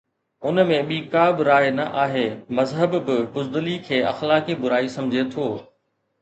[0.47, 2.23] ان ۾ ٻي ڪا به راءِ نه آهي،
[2.61, 5.47] مذهب به بزدلي کي اخلاقي برائي سمجهي ٿو.